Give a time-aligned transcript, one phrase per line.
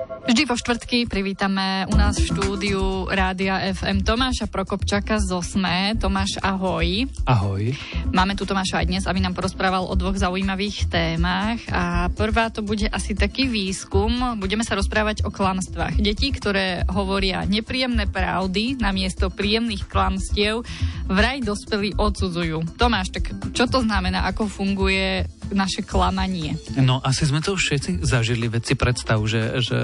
[0.00, 5.98] Vždy po štvrtky privítame u nás v štúdiu Rádia FM Tomáša Prokopčaka z Osme.
[5.98, 7.10] Tomáš, ahoj.
[7.26, 7.74] Ahoj.
[8.14, 11.58] Máme tu Tomáša aj dnes, aby nám porozprával o dvoch zaujímavých témach.
[11.68, 14.38] A prvá to bude asi taký výskum.
[14.38, 15.98] Budeme sa rozprávať o klamstvách.
[15.98, 20.62] Deti, ktoré hovoria nepríjemné pravdy namiesto príjemných klamstiev,
[21.10, 22.78] vraj dospelí odsudzujú.
[22.78, 24.30] Tomáš, tak čo to znamená?
[24.30, 26.56] Ako funguje naše klamanie.
[26.78, 29.78] No asi sme to všetci zažili, veď si predstav, že, že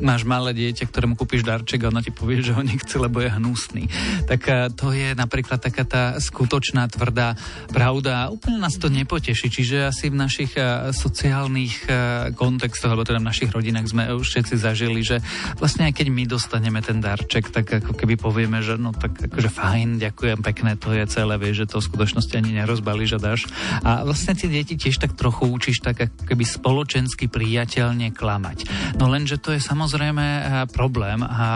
[0.00, 3.30] máš malé dieťa, ktorému kúpiš darček a ono ti povie, že ho nechce, lebo je
[3.32, 3.88] hnusný.
[4.28, 7.34] Tak eh, to je napríklad taká tá skutočná tvrdá
[7.72, 8.28] pravda.
[8.30, 11.96] Úplne nás to nepoteší, čiže asi v našich eh, sociálnych eh,
[12.36, 15.18] kontextoch, alebo teda v našich rodinách sme už všetci zažili, že
[15.56, 19.48] vlastne aj keď my dostaneme ten darček, tak ako keby povieme, že no tak akože
[19.48, 23.40] fajn, ďakujem pekne, to je celé, vieš, že to v skutočnosti ani nerozbalíš a dáš.
[23.82, 28.66] A vlastne tie deti tiež tak trochu učíš tak ako keby spoločensky priateľne klamať.
[28.98, 31.46] No lenže to je samozrejme eh, problém a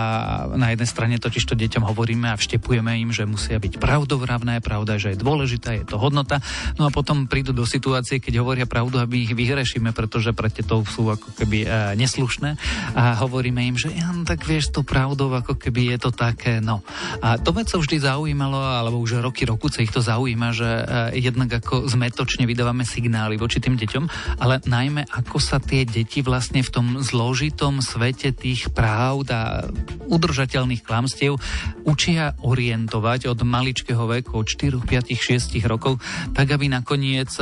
[0.55, 4.99] na jednej strane totiž to deťom hovoríme a vštepujeme im, že musia byť pravdovravné, pravda,
[4.99, 6.43] že je dôležitá, je to hodnota.
[6.77, 10.83] No a potom prídu do situácie, keď hovoria pravdu, aby ich vyhrešíme, pretože pre to
[10.89, 12.59] sú ako keby eh, neslušné
[12.97, 16.83] a hovoríme im, že ja, tak vieš, to pravdou ako keby je to také, no.
[17.23, 20.85] A to sa vždy zaujímalo, alebo už roky, rokuce ich to zaujíma, že eh,
[21.23, 24.05] jednak ako zmetočne vydávame dávame signály voči tým deťom,
[24.37, 29.65] ale najmä ako sa tie deti vlastne v tom zložitom svete tých práv a
[30.13, 31.41] udržateľných klamstiev
[31.89, 36.05] učia orientovať od maličkého veku, od 4, 5, 6 rokov,
[36.37, 37.33] tak aby nakoniec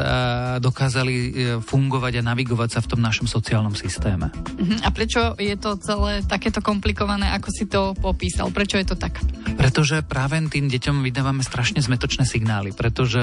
[0.62, 4.30] dokázali e, fungovať a navigovať sa v tom našom sociálnom systéme.
[4.54, 4.86] Mhm.
[4.86, 8.54] A prečo je to celé takéto komplikované, ako si to popísal?
[8.54, 9.18] Prečo je to tak?
[9.58, 13.18] Pretože práve tým deťom vydávame strašne zmetočné signály, pretože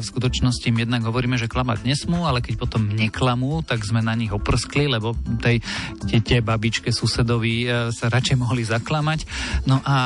[0.00, 4.18] v skutočnosti im jednak hovoríme, že klamať nesmú, ale keď potom neklamú, tak sme na
[4.18, 5.62] nich oprskli, lebo tej
[6.10, 9.22] tete, babičke, susedovi e, sa radšej mohli zaklamať.
[9.70, 9.96] No a, a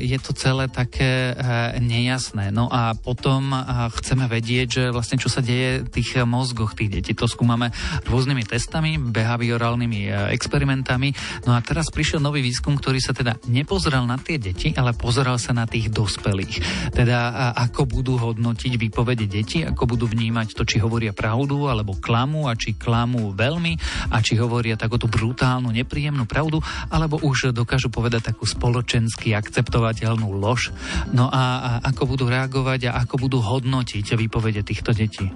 [0.00, 2.48] je to celé také e, nejasné.
[2.48, 6.88] No a potom a chceme vedieť, že vlastne čo sa deje v tých mozgoch tých
[6.88, 7.12] detí.
[7.12, 7.68] To skúmame
[8.08, 11.12] rôznymi testami, behaviorálnymi e, experimentami.
[11.44, 15.36] No a teraz prišiel nový výskum, ktorý sa teda nepozeral na tie deti, ale pozeral
[15.36, 16.88] sa na tých dospelých.
[16.96, 22.46] Teda ako budú hodnotiť výpovede detí, ako budú vnímať to, či hovoria pravdu alebo klamu
[22.46, 23.78] a či klamu veľmi
[24.12, 26.60] a či hovoria takúto brutálnu, nepríjemnú pravdu
[26.92, 30.72] alebo už dokážu povedať takú spoločensky akceptovateľnú lož.
[31.12, 35.28] No a, a ako budú reagovať a ako budú hodnotiť výpovede týchto detí.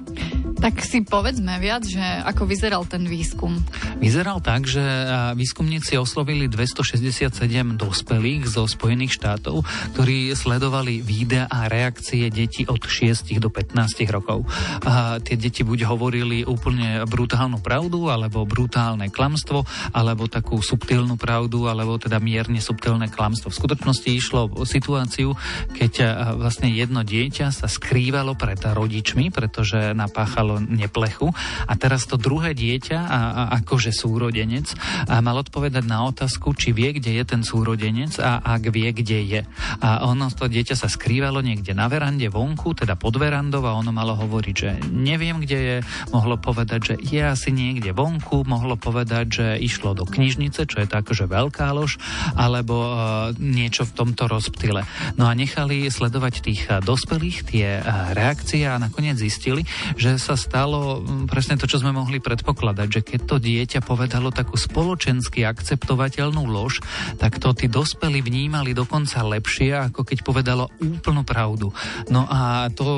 [0.61, 3.57] Tak si povedzme viac, že ako vyzeral ten výskum.
[3.97, 4.85] Vyzeral tak, že
[5.33, 7.33] výskumníci oslovili 267
[7.81, 9.65] dospelých zo Spojených štátov,
[9.97, 14.45] ktorí sledovali videa a reakcie detí od 6 do 15 rokov.
[14.85, 19.65] A tie deti buď hovorili úplne brutálnu pravdu, alebo brutálne klamstvo,
[19.97, 23.49] alebo takú subtilnú pravdu, alebo teda mierne subtilné klamstvo.
[23.49, 25.33] V skutočnosti išlo o situáciu,
[25.73, 25.93] keď
[26.37, 31.31] vlastne jedno dieťa sa skrývalo pred rodičmi, pretože napáchalo neplechu
[31.71, 34.75] a teraz to druhé dieťa, a, a akože súrodenec,
[35.07, 39.19] a mal odpovedať na otázku, či vie, kde je ten súrodenec a ak vie, kde
[39.23, 39.41] je.
[39.79, 43.95] A ono, to dieťa sa skrývalo niekde na verande vonku, teda pod verandou a ono
[43.95, 45.77] malo hovoriť, že nevie neviem, kde je,
[46.17, 50.89] mohlo povedať, že je asi niekde vonku, mohlo povedať, že išlo do knižnice, čo je
[50.89, 52.01] to akože veľká lož,
[52.41, 52.97] alebo uh,
[53.37, 54.89] niečo v tomto rozptyle.
[55.21, 59.69] No a nechali sledovať tých uh, dospelých, tie uh, reakcie a nakoniec zistili,
[60.01, 64.33] že sa stalo um, presne to, čo sme mohli predpokladať, že keď to dieťa povedalo
[64.33, 66.81] takú spoločensky akceptovateľnú lož,
[67.21, 71.69] tak to tí dospelí vnímali dokonca lepšie, ako keď povedalo úplnú pravdu.
[72.09, 72.89] No a to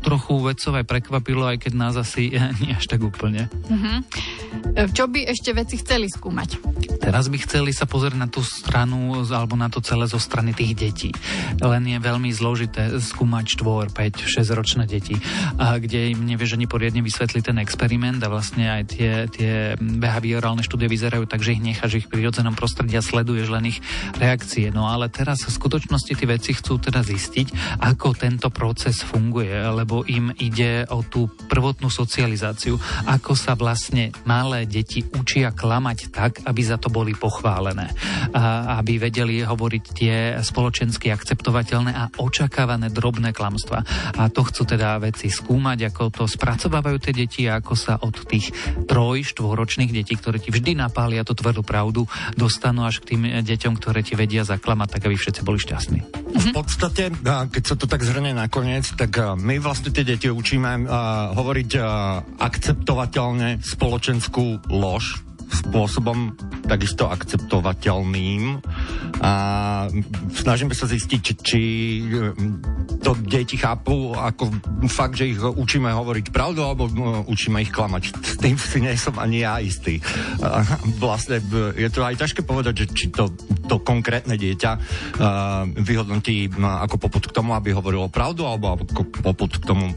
[0.00, 2.32] trochu vedcov aj prekvapilo, aj keď nás asi
[2.64, 3.52] nie až tak úplne.
[3.68, 4.00] Uh-huh.
[4.72, 6.72] Čo by ešte veci chceli skúmať?
[7.02, 10.72] Teraz by chceli sa pozrieť na tú stranu alebo na to celé zo strany tých
[10.78, 11.10] detí.
[11.58, 15.18] Len je veľmi zložité skúmať 4, 5, 6 ročné deti,
[15.58, 20.86] kde im nevieš ani poriadne vysvetliť ten experiment a vlastne aj tie, tie behaviorálne štúdie
[20.86, 23.82] vyzerajú tak, že ich necháš ich v prírodzenom prostredí a sleduješ len ich
[24.14, 24.70] reakcie.
[24.70, 30.06] No ale teraz v skutočnosti tí veci chcú teda zistiť, ako tento proces funguje, lebo
[30.06, 32.78] im ide o tú prvotnú socializáciu,
[33.10, 37.90] ako sa vlastne malé deti učia klamať tak, aby za to boli pochválené.
[38.38, 43.82] A aby vedeli hovoriť tie spoločensky akceptovateľné a očakávané drobné klamstva.
[44.14, 48.12] A to chcú teda veci skúmať, ako to spracovávajú tie deti a ako sa od
[48.28, 48.52] tých
[48.84, 52.04] troj, štvoročných detí, ktoré ti vždy napália tú tvrdú pravdu,
[52.36, 56.00] dostanú až k tým deťom, ktoré ti vedia zaklamať, tak aby všetci boli šťastní.
[56.12, 60.84] V podstate, keď sa to tak zhrne nakoniec, tak my vlastne tie deti učíme
[61.32, 61.70] hovoriť
[62.36, 66.32] akceptovateľne spoločenskú lož, spôsobom
[66.66, 68.64] takisto akceptovateľným
[69.22, 69.32] a
[70.32, 71.60] snažíme sa zistiť, či, či
[73.04, 74.50] to deti chápu ako
[74.88, 78.02] fakt, že ich učíme hovoriť pravdu alebo no, učíme ich klamať.
[78.32, 80.00] S tým si nie som ani ja istý.
[80.98, 81.38] Vlastne
[81.76, 83.30] je to aj ťažké povedať, že či to,
[83.68, 84.70] to konkrétne dieťa
[85.76, 89.92] vyhodnotí ako poput k tomu, aby hovorilo pravdu alebo ako poput k tomu,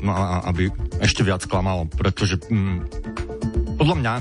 [0.45, 0.69] aby
[1.01, 1.87] ešte viac klamalo.
[1.89, 2.41] Pretože
[3.75, 4.13] podľa mňa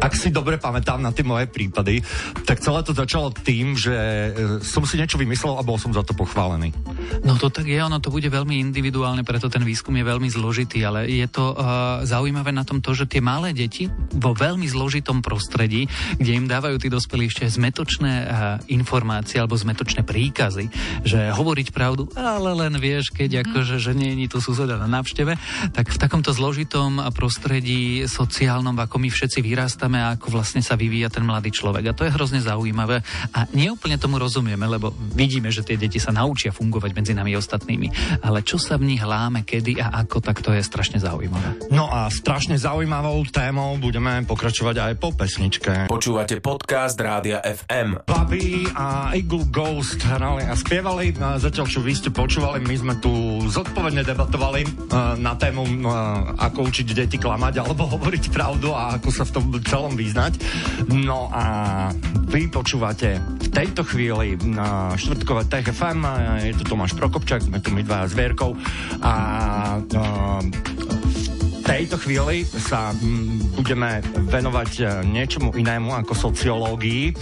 [0.00, 2.02] ak si dobre pamätám na tie moje prípady,
[2.44, 4.28] tak celé to začalo tým, že e,
[4.64, 6.74] som si niečo vymyslel a bol som za to pochválený.
[7.22, 10.82] No to tak je, ono to bude veľmi individuálne, preto ten výskum je veľmi zložitý,
[10.82, 15.20] ale je to uh, zaujímavé na tom to, že tie malé deti vo veľmi zložitom
[15.22, 15.86] prostredí,
[16.18, 18.28] kde im dávajú tí dospelí ešte zmetočné uh,
[18.70, 20.68] informácie alebo zmetočné príkazy,
[21.06, 23.40] že hovoriť pravdu, ale len vieš, keď mm.
[23.48, 25.36] akože, že nie je to suseda na návšteve,
[25.72, 29.40] tak v takomto zložitom prostredí sociálnom, ako my všetci
[29.84, 31.84] vyrastáme, vnímame, ako vlastne sa vyvíja ten mladý človek.
[31.90, 33.04] A to je hrozne zaujímavé.
[33.36, 38.20] A neúplne tomu rozumieme, lebo vidíme, že tie deti sa naučia fungovať medzi nami ostatnými.
[38.24, 41.70] Ale čo sa v nich láme, kedy a ako, tak to je strašne zaujímavé.
[41.70, 45.72] No a strašne zaujímavou témou budeme pokračovať aj po pesničke.
[45.90, 48.08] Počúvate podcast Rádia FM.
[48.08, 51.14] Babi a Eagle Ghost hrali a spievali.
[51.20, 53.12] A zatiaľ, čo vy ste počúvali, my sme tu
[53.48, 59.08] zodpovedne debatovali uh, na tému, uh, ako učiť deti klamať alebo hovoriť pravdu a ako
[59.12, 60.38] sa v tom celom vyznať.
[60.94, 61.90] No a
[62.30, 65.98] vy počúvate v tejto chvíli na štvrtkové TFM,
[66.46, 68.54] je to Tomáš Prokopčák, sme tu my dvaja s Vierkou
[69.02, 69.14] a
[71.64, 77.16] tejto chvíli sa mm, budeme venovať e, niečomu inému ako sociológii.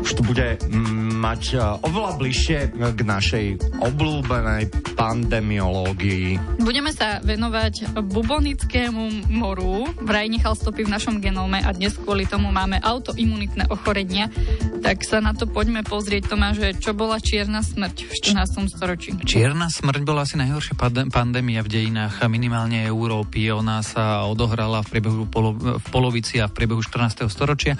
[0.00, 3.46] Už to bude mm, mať e, oveľa bližšie k našej
[3.84, 6.58] obľúbenej pandemiológii.
[6.64, 9.84] Budeme sa venovať bubonickému moru.
[10.00, 14.32] Vraj nechal stopy v našom genóme a dnes kvôli tomu máme autoimunitné ochorenia.
[14.80, 18.72] Tak sa na to poďme pozrieť, Tomáš, že čo bola čierna smrť v 14.
[18.72, 19.12] storočí.
[19.28, 20.76] Čierna smrť bola asi najhoršia
[21.12, 23.52] pandémia v dejinách minimálne Európy.
[23.52, 27.26] Ona sa odohrala v, priebehu polo, v polovici a v priebehu 14.
[27.32, 27.74] storočia.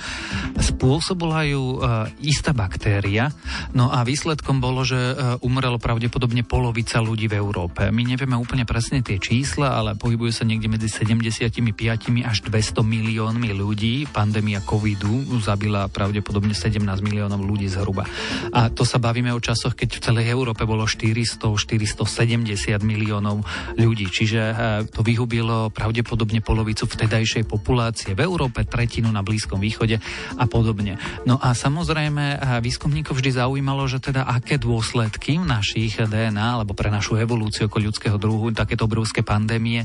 [0.56, 3.30] Spôsobila ju uh, istá baktéria,
[3.76, 7.92] no a výsledkom bolo, že uh, umrelo pravdepodobne polovica ľudí v Európe.
[7.92, 11.60] My nevieme úplne presne tie čísla, ale pohybuje sa niekde medzi 75
[12.24, 14.08] až 200 miliónmi ľudí.
[14.08, 18.08] Pandémia covidu zabila pravdepodobne 17 miliónov ľudí zhruba.
[18.54, 23.44] A to sa bavíme o časoch, keď v celej Európe bolo 400-470 miliónov
[23.76, 24.08] ľudí.
[24.08, 24.56] Čiže uh,
[24.88, 30.00] to vyhubilo pravdepodobne polovicu vtedajšej populácie v Európe, tretinu na Blízkom východe
[30.40, 30.96] a podobne.
[31.28, 37.20] No a samozrejme výskumníkov vždy zaujímalo, že teda aké dôsledky našich DNA alebo pre našu
[37.20, 39.84] evolúciu ako ľudského druhu takéto obrovské pandémie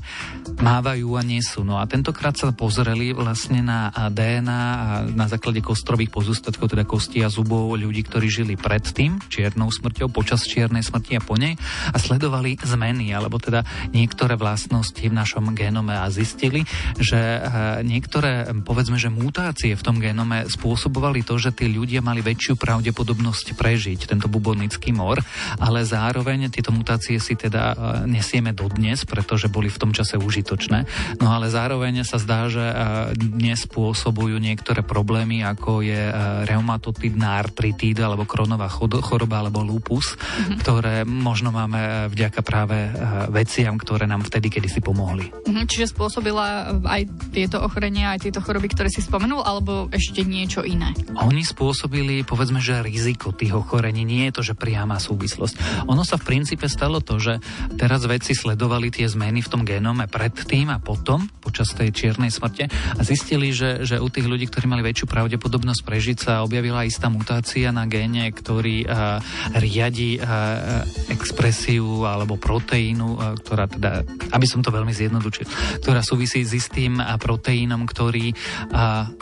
[0.63, 1.68] mávajú a nie sú.
[1.68, 7.28] No a tentokrát sa pozreli vlastne na DNA a na základe kostrových pozostatkov, teda kosti
[7.28, 11.60] a zubov ľudí, ktorí žili predtým čiernou smrťou, počas čiernej smrti a po nej
[11.92, 16.62] a sledovali zmeny, alebo teda niektoré vlastnosti v našom génome genome a zistili,
[17.01, 17.41] že eh,
[17.81, 23.57] niektoré, povedzme, že mutácie v tom genome spôsobovali to, že tí ľudia mali väčšiu pravdepodobnosť
[23.57, 25.18] prežiť tento bubonický mor,
[25.57, 30.86] ale zároveň tieto mutácie si teda eh, nesieme dodnes, pretože boli v tom čase užitočné.
[31.17, 32.75] No ale zároveň sa zdá, že eh,
[33.17, 36.12] dnes spôsobujú niektoré problémy, ako je
[36.46, 40.58] reumatotidná artritída alebo kronová choroba alebo lupus, mm-hmm.
[40.62, 42.91] ktoré možno máme vďaka práve
[43.31, 45.31] veciam, ktoré nám vtedy kedysi pomohli.
[45.31, 50.65] Mm-hmm, čiže spôsobila aj tieto ochorenia, aj tieto choroby, ktoré si spomenul, alebo ešte niečo
[50.65, 50.91] iné?
[51.19, 55.86] Oni spôsobili, povedzme, že riziko tých ochorení, nie je to, že priama súvislosť.
[55.88, 57.38] Ono sa v princípe stalo to, že
[57.77, 62.71] teraz vedci sledovali tie zmeny v tom genome predtým a potom, počas tej čiernej smrte,
[62.71, 67.12] a zistili, že, že u tých ľudí, ktorí mali väčšiu pravdepodobnosť prežiť, sa objavila istá
[67.12, 69.19] mutácia na géne, ktorý uh,
[69.57, 70.81] riadi uh,
[71.12, 75.45] expresiu alebo proteínu, uh, ktorá teda, aby som to veľmi zjednodušil,
[75.77, 78.33] ktorá súvisí s istým proteínom, ktorý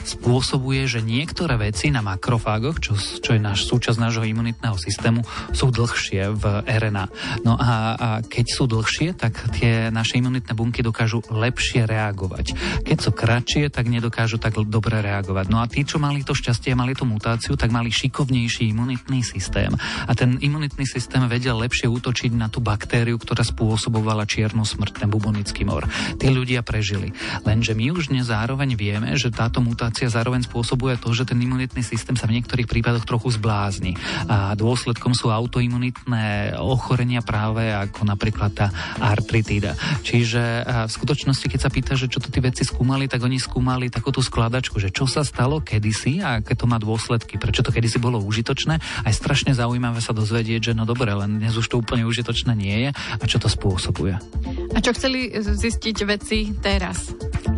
[0.01, 5.67] spôsobuje, že niektoré veci na makrofágoch, čo, čo je náš súčasť nášho imunitného systému, sú
[5.67, 7.05] dlhšie v RNA.
[7.43, 12.55] No a, a keď sú dlhšie, tak tie naše imunitné bunky dokážu lepšie reagovať.
[12.87, 15.45] Keď sú kratšie, tak nedokážu tak dobre reagovať.
[15.51, 19.73] No a tí, čo mali to šťastie, mali tú mutáciu, tak mali šikovnejší imunitný systém.
[20.05, 25.09] A ten imunitný systém vedel lepšie útočiť na tú baktériu, ktorá spôsobovala čiernu smrť, ten
[25.09, 25.87] bubonický mor.
[26.21, 27.09] Tí ľudia prežili.
[27.41, 31.81] Lenže my už dnes zároveň vieme, že táto mutácia zároveň spôsobuje to, že ten imunitný
[31.81, 33.97] systém sa v niektorých prípadoch trochu zblázni.
[34.29, 38.67] A dôsledkom sú autoimunitné ochorenia práve ako napríklad tá
[39.01, 39.73] artritída.
[40.05, 43.89] Čiže v skutočnosti, keď sa pýta, že čo to tí vedci skúmali, tak oni skúmali
[43.89, 47.97] takúto skladačku, že čo sa stalo kedysi a aké to má dôsledky, prečo to kedysi
[47.97, 48.77] bolo užitočné.
[48.77, 52.77] Aj strašne zaujímavé sa dozvedieť, že no dobre, len dnes už to úplne užitočné nie
[52.87, 54.19] je a čo to spôsobuje.
[54.75, 57.15] A čo chceli zistiť veci teraz?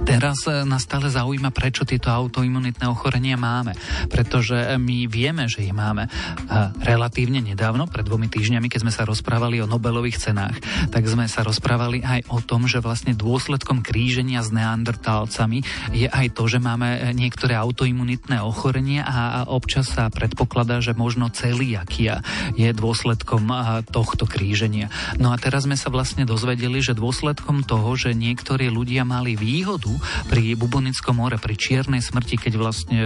[0.09, 3.77] Teraz e, nás stále zaujíma, prečo tieto autoimunitné ochorenia máme.
[4.09, 6.09] Pretože my vieme, že ich máme.
[6.49, 10.57] A relatívne nedávno, pred dvomi týždňami, keď sme sa rozprávali o Nobelových cenách,
[10.89, 15.61] tak sme sa rozprávali aj o tom, že vlastne dôsledkom kríženia s neandertálcami
[15.93, 22.25] je aj to, že máme niektoré autoimunitné ochorenia a občas sa predpokladá, že možno celiakia
[22.57, 23.51] je dôsledkom
[23.93, 24.89] tohto kríženia.
[25.21, 29.98] No a teraz sme sa vlastne dozvedeli, že dôsledkom toho, že niektorí ľudia mali výhodu
[30.27, 32.99] pri Bubonickom more, pri čiernej smrti, keď vlastne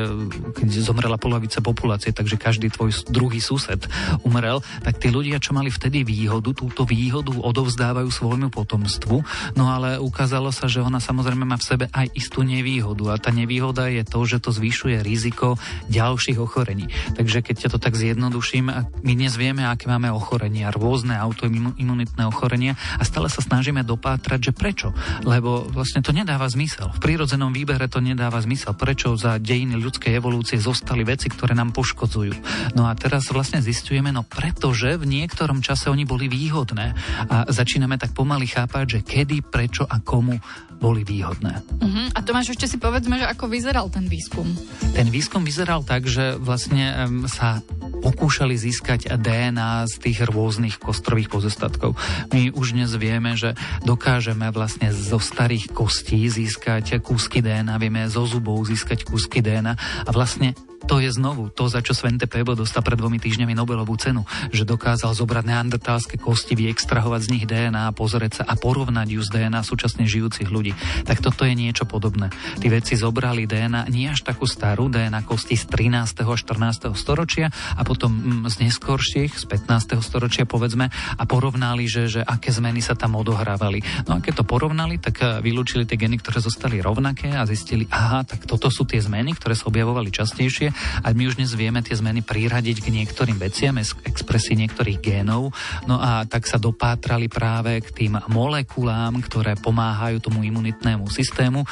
[0.54, 3.86] keď zomrela polovica populácie, takže každý tvoj druhý sused
[4.22, 9.16] umrel, tak tí ľudia, čo mali vtedy výhodu, túto výhodu odovzdávajú svojmu potomstvu,
[9.56, 13.32] no ale ukázalo sa, že ona samozrejme má v sebe aj istú nevýhodu a tá
[13.32, 15.56] nevýhoda je to, že to zvyšuje riziko
[15.90, 16.90] ďalších ochorení.
[17.16, 18.72] Takže keď ťa to tak zjednoduším,
[19.04, 24.54] my dnes vieme, aké máme ochorenia, rôzne autoimunitné ochorenia a stále sa snažíme dopátrať, že
[24.56, 24.90] prečo.
[25.24, 27.00] Lebo vlastne to nedáva zmysel zmysel.
[27.00, 28.76] V prírodzenom výbere to nedáva zmysel.
[28.76, 32.34] Prečo za dejiny ľudskej evolúcie zostali veci, ktoré nám poškodzujú?
[32.76, 36.96] No a teraz vlastne zistujeme, no pretože v niektorom čase oni boli výhodné
[37.32, 40.36] a začíname tak pomaly chápať, že kedy, prečo a komu
[40.84, 41.64] boli výhodné.
[41.80, 42.12] Uh-huh.
[42.12, 44.52] A Tomáš, ešte si povedzme, že ako vyzeral ten výskum.
[44.92, 47.64] Ten výskum vyzeral tak, že vlastne um, sa
[48.04, 51.96] pokúšali získať DNA z tých rôznych kostrových pozostatkov.
[52.36, 53.56] My už dnes vieme, že
[53.88, 56.73] dokážeme vlastne zo starých kostí získať
[57.04, 59.74] kúsky DNA, vieme zo zubov získať kúsky DNA
[60.08, 63.96] a vlastne to je znovu to, za čo Svente Pebo dostal pred dvomi týždňami Nobelovú
[63.96, 69.22] cenu, že dokázal zobrať neandertálske kosti, vyextrahovať z nich DNA, pozrieť sa a porovnať ju
[69.24, 70.76] s DNA súčasne žijúcich ľudí.
[71.08, 72.30] Tak toto je niečo podobné.
[72.60, 76.28] Tí vedci zobrali DNA nie až takú starú DNA kosti z 13.
[76.28, 76.92] a 14.
[77.00, 77.48] storočia
[77.80, 80.04] a potom mm, z neskorších, z 15.
[80.04, 83.80] storočia povedzme a porovnali, že, že aké zmeny sa tam odohrávali.
[84.10, 87.88] No a keď to porovnali, tak eh, vylúčili tie geny, ktoré zostali rovnaké a zistili,
[87.88, 91.80] aha, tak toto sú tie zmeny, ktoré sa objavovali častejšie a my už dnes vieme
[91.82, 95.54] tie zmeny priradiť k niektorým veciam, expresii niektorých génov.
[95.86, 101.66] No a tak sa dopátrali práve k tým molekulám, ktoré pomáhajú tomu imunitnému systému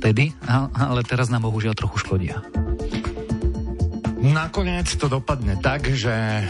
[0.00, 2.42] vtedy, ale teraz nám bohužiaľ trochu škodia.
[4.16, 6.42] Nakoniec to dopadne tak, že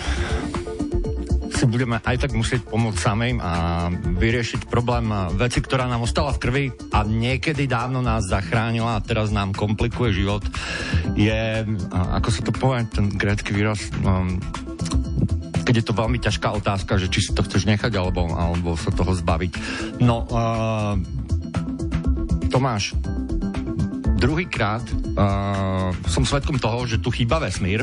[1.57, 5.09] si budeme aj tak musieť pomôcť samým a vyriešiť problém
[5.41, 10.13] veci, ktorá nám ostala v krvi a niekedy dávno nás zachránila a teraz nám komplikuje
[10.13, 10.45] život,
[11.17, 14.37] je, ako sa to povie, ten grécky výraz, um,
[15.65, 18.93] keď je to veľmi ťažká otázka, že či si to chceš nechať alebo, alebo sa
[18.93, 19.53] toho zbaviť.
[20.05, 21.01] No, uh,
[22.53, 22.93] Tomáš,
[24.21, 27.81] druhýkrát uh, som svetkom toho, že tu chýba vesmír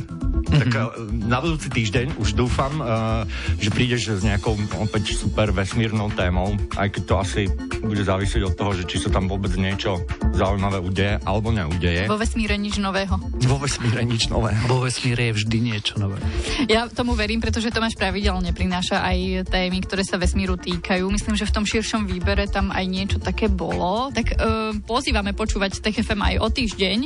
[0.54, 0.62] Mm-hmm.
[0.62, 0.86] Tak eh,
[1.26, 3.26] na budúci týždeň už dúfam, uh,
[3.58, 7.42] že prídeš s nejakou opäť super vesmírnou témou, aj keď to asi
[7.82, 10.06] bude závisieť od toho, že či sa tam vôbec niečo
[10.38, 12.06] zaujímavé udeje alebo neudeje.
[12.06, 13.18] Vo vesmíre nič nového.
[13.50, 14.64] Vo vesmíre nič nového.
[14.70, 16.22] Vo vesmíre je vždy niečo nové.
[16.70, 21.10] Ja tomu verím, pretože Tomáš pravidelne prináša aj témy, ktoré sa vesmíru týkajú.
[21.10, 24.14] Myslím, že v tom širšom výbere tam aj niečo také bolo.
[24.14, 27.00] Tak uh, pozývame počúvať TFM aj o týždeň,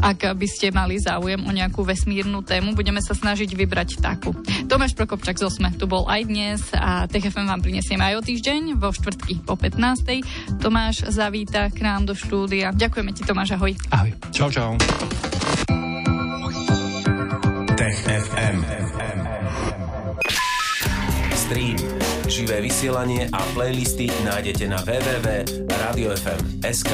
[0.00, 4.30] ak by ste mali záujem o nejakú vesmírnu tému budeme sa snažiť vybrať takú.
[4.70, 8.78] Tomáš Prokopčak z Osme tu bol aj dnes a TFM vám prinesieme aj o týždeň
[8.78, 10.62] vo štvrtky po 15.
[10.62, 12.70] Tomáš zavíta k nám do štúdia.
[12.70, 13.74] Ďakujeme ti Tomáš, ahoj.
[13.90, 14.14] Ahoj.
[14.30, 14.78] Čau, čau.
[17.74, 18.62] Tech FM.
[21.34, 21.74] Stream,
[22.30, 26.92] živé vysielanie a playlisty nájdete na www.radiofm.sk.